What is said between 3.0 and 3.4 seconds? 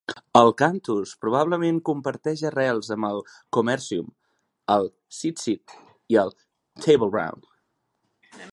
el